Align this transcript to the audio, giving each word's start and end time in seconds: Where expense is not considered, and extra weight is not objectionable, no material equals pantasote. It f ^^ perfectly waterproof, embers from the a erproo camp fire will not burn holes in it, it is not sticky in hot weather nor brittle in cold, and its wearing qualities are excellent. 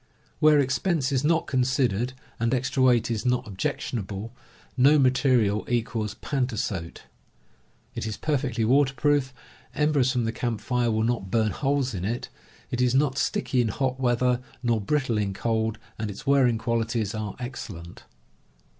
Where 0.39 0.57
expense 0.59 1.11
is 1.11 1.23
not 1.23 1.45
considered, 1.45 2.13
and 2.39 2.55
extra 2.55 2.81
weight 2.81 3.11
is 3.11 3.23
not 3.23 3.45
objectionable, 3.47 4.33
no 4.75 4.97
material 4.97 5.63
equals 5.69 6.15
pantasote. 6.23 7.01
It 7.93 8.07
f 8.07 8.13
^^ 8.13 8.19
perfectly 8.21 8.65
waterproof, 8.65 9.31
embers 9.75 10.11
from 10.11 10.23
the 10.23 10.31
a 10.31 10.33
erproo 10.33 10.35
camp 10.35 10.61
fire 10.61 10.89
will 10.89 11.03
not 11.03 11.29
burn 11.29 11.51
holes 11.51 11.93
in 11.93 12.03
it, 12.03 12.29
it 12.71 12.81
is 12.81 12.95
not 12.95 13.19
sticky 13.19 13.61
in 13.61 13.67
hot 13.67 13.99
weather 13.99 14.41
nor 14.63 14.81
brittle 14.81 15.19
in 15.19 15.35
cold, 15.35 15.77
and 15.99 16.09
its 16.09 16.25
wearing 16.25 16.57
qualities 16.57 17.13
are 17.13 17.35
excellent. 17.37 18.05